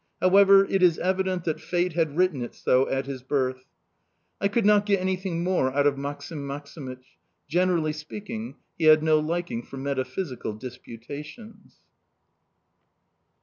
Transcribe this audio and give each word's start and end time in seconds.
However, 0.19 0.65
it 0.65 0.81
is 0.81 0.97
evident 0.97 1.43
that 1.43 1.61
fate 1.61 1.93
had 1.93 2.17
written 2.17 2.41
it 2.41 2.55
so 2.55 2.89
at 2.89 3.05
his 3.05 3.21
birth!" 3.21 3.65
I 4.39 4.47
could 4.47 4.65
not 4.65 4.87
get 4.87 4.99
anything 4.99 5.43
more 5.43 5.71
out 5.71 5.85
of 5.85 5.95
Maksim 5.95 6.39
Maksimych; 6.39 7.03
generally 7.47 7.93
speaking, 7.93 8.55
he 8.79 8.85
had 8.85 9.03
no 9.03 9.19
liking 9.19 9.61
for 9.61 9.77
metaphysical 9.77 10.53
disputations. 10.53 11.81